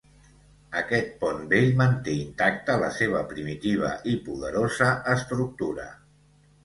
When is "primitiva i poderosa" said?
3.35-4.89